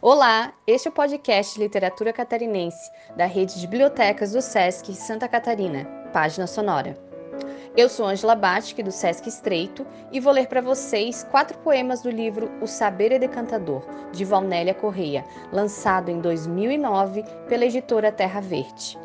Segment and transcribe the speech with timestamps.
[0.00, 5.84] Olá, este é o podcast Literatura Catarinense, da rede de bibliotecas do SESC Santa Catarina,
[6.12, 6.96] página sonora.
[7.76, 12.10] Eu sou Angela Batic, do SESC Estreito, e vou ler para vocês quatro poemas do
[12.10, 18.96] livro O Saber é Decantador, de Valnélia Correia, lançado em 2009 pela editora Terra Verde.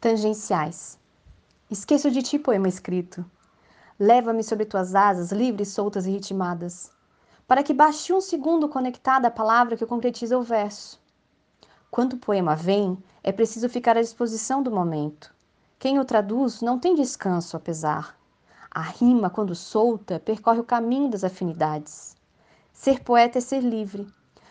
[0.00, 0.98] Tangenciais.
[1.70, 3.24] Esqueço de ti, poema escrito.
[3.96, 6.90] Leva-me sobre tuas asas, livres, soltas e ritmadas
[7.46, 11.00] para que baixe um segundo conectada à palavra que concretiza o verso.
[11.90, 15.34] Quando o poema vem, é preciso ficar à disposição do momento.
[15.78, 18.16] Quem o traduz não tem descanso, apesar.
[18.70, 22.16] A rima, quando solta, percorre o caminho das afinidades.
[22.72, 24.06] Ser poeta é ser livre,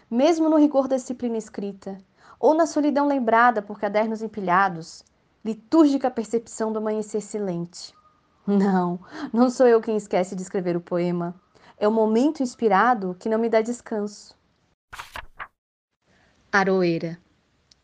[0.09, 1.98] mesmo no rigor da disciplina escrita,
[2.39, 5.03] ou na solidão lembrada por cadernos empilhados,
[5.44, 7.95] litúrgica percepção do amanhecer silente.
[8.45, 9.00] Não,
[9.31, 11.34] não sou eu quem esquece de escrever o poema.
[11.82, 14.38] É o momento inspirado que não me dá descanso.
[16.52, 17.18] Aroeira.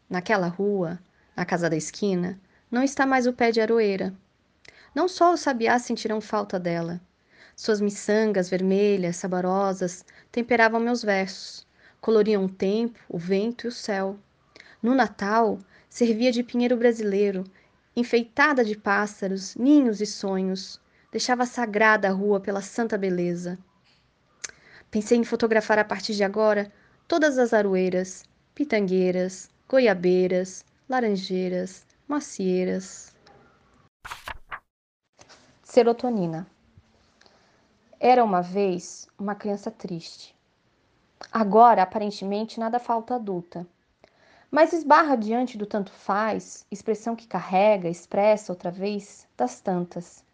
[0.07, 0.99] Naquela rua,
[1.35, 4.13] na casa da esquina, não está mais o pé de aroeira.
[4.93, 7.01] Não só os sabiás sentirão falta dela.
[7.55, 11.65] Suas miçangas vermelhas, saborosas, temperavam meus versos,
[11.99, 14.15] coloriam o tempo, o vento e o céu.
[14.79, 15.57] No Natal,
[15.89, 17.45] servia de pinheiro brasileiro,
[17.95, 20.79] enfeitada de pássaros, ninhos e sonhos,
[21.11, 23.57] deixava sagrada a rua pela santa beleza.
[24.97, 26.73] Pensei em fotografar a partir de agora
[27.07, 33.15] todas as aroeiras, pitangueiras, goiabeiras, laranjeiras, macieiras.
[35.61, 36.47] Serotonina.
[37.99, 40.35] Era uma vez uma criança triste.
[41.31, 43.67] Agora, aparentemente, nada falta adulta.
[44.49, 50.25] Mas esbarra diante do tanto faz, expressão que carrega, expressa outra vez, das tantas.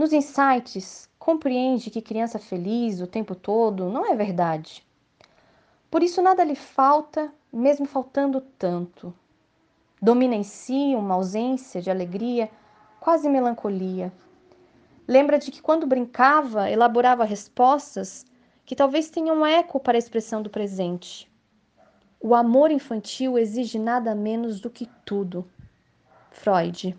[0.00, 4.82] Nos insights, compreende que criança feliz o tempo todo não é verdade.
[5.90, 9.12] Por isso nada lhe falta, mesmo faltando tanto.
[10.00, 12.50] Domina em si uma ausência de alegria,
[12.98, 14.10] quase melancolia.
[15.06, 18.24] Lembra de que quando brincava, elaborava respostas
[18.64, 21.30] que talvez tenham eco para a expressão do presente.
[22.18, 25.46] O amor infantil exige nada menos do que tudo.
[26.30, 26.96] Freud.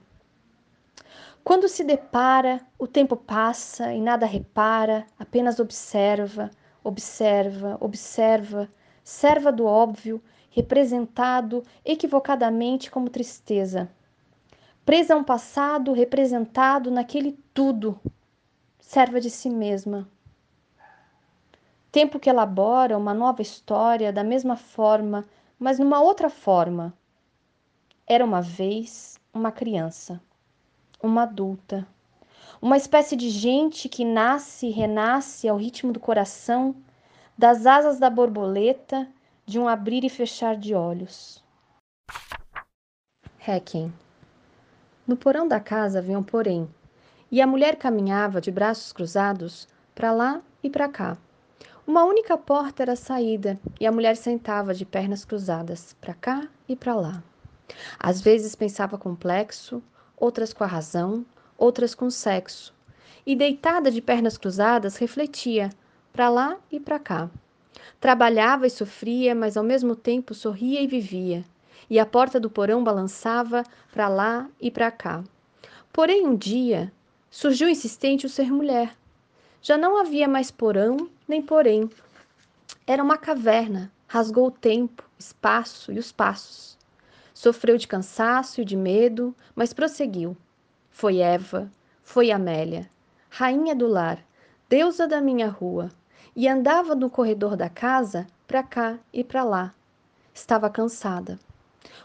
[1.44, 6.52] Quando se depara, o tempo passa e nada repara, apenas observa,
[6.84, 8.70] observa, observa,
[9.04, 10.22] serva do óbvio,
[10.52, 13.90] representado equivocadamente como tristeza.
[14.86, 18.00] Presa a um passado representado naquele tudo,
[18.80, 20.08] serva de si mesma.
[21.92, 25.26] Tempo que elabora uma nova história da mesma forma,
[25.58, 26.94] mas numa outra forma.
[28.06, 30.22] Era uma vez uma criança
[31.04, 31.88] uma adulta,
[32.62, 36.76] uma espécie de gente que nasce e renasce ao ritmo do coração,
[37.38, 39.08] das asas da borboleta,
[39.46, 41.44] de um abrir e fechar de olhos.
[43.40, 43.92] Hacking.
[45.08, 46.70] No porão da casa havia um porém,
[47.32, 51.18] e a mulher caminhava de braços cruzados para lá e para cá.
[51.88, 56.48] Uma única porta era a saída, e a mulher sentava de pernas cruzadas, para cá
[56.70, 57.24] e para lá.
[57.98, 59.82] Às vezes pensava complexo,
[60.22, 61.26] outras com a razão,
[61.58, 62.72] outras com o sexo.
[63.26, 65.72] E deitada de pernas cruzadas, refletia,
[66.14, 67.30] para lá e para cá.
[68.00, 71.44] Trabalhava e sofria, mas ao mesmo tempo sorria e vivia.
[71.90, 75.24] E a porta do porão balançava para lá e para cá.
[75.92, 76.92] Porém, um dia,
[77.30, 78.96] surgiu insistente o ser mulher.
[79.62, 81.90] Já não havia mais porão nem porém.
[82.86, 86.78] Era uma caverna, rasgou o tempo, espaço e os passos.
[87.42, 90.38] Sofreu de cansaço e de medo, mas prosseguiu.
[90.92, 91.72] Foi Eva,
[92.04, 92.88] foi Amélia,
[93.32, 94.24] rainha do lar,
[94.70, 95.90] deusa da minha rua,
[96.36, 99.74] e andava no corredor da casa para cá e para lá.
[100.32, 101.40] Estava cansada.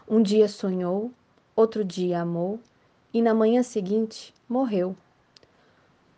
[0.09, 1.11] Um dia sonhou,
[1.55, 2.59] outro dia amou,
[3.13, 4.97] e na manhã seguinte morreu.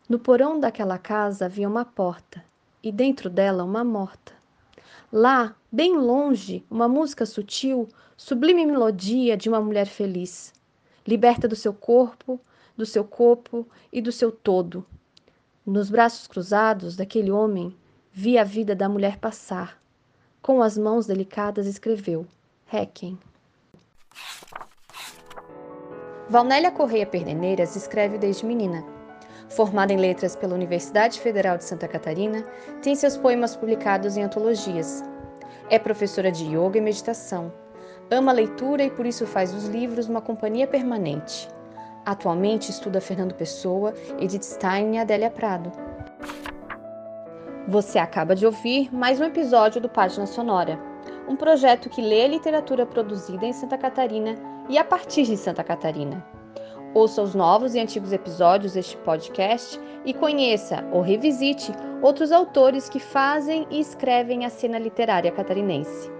[0.07, 2.41] No porão daquela casa havia uma porta,
[2.81, 4.38] e dentro dela uma morta.
[5.11, 10.53] Lá, bem longe, uma música sutil, sublime melodia de uma mulher feliz,
[11.07, 12.39] liberta do seu corpo,
[12.77, 14.85] do seu corpo e do seu todo.
[15.65, 17.75] Nos braços cruzados daquele homem,
[18.11, 19.81] vi a vida da mulher passar.
[20.41, 22.25] Com as mãos delicadas escreveu:
[22.65, 23.19] Requiem.
[26.29, 28.98] Valnélia Correia Perdeneiras escreve desde menina.
[29.49, 32.45] Formada em letras pela Universidade Federal de Santa Catarina,
[32.81, 35.03] tem seus poemas publicados em antologias.
[35.69, 37.51] É professora de yoga e meditação.
[38.11, 41.47] Ama a leitura e por isso faz dos livros uma companhia permanente.
[42.05, 45.71] Atualmente estuda Fernando Pessoa, Edith Stein e Adélia Prado.
[47.67, 50.79] Você acaba de ouvir mais um episódio do Página Sonora,
[51.27, 54.35] um projeto que lê a literatura produzida em Santa Catarina
[54.67, 56.25] e a partir de Santa Catarina.
[56.93, 61.71] Ouça os novos e antigos episódios deste podcast e conheça ou revisite
[62.01, 66.11] outros autores que fazem e escrevem a cena literária catarinense.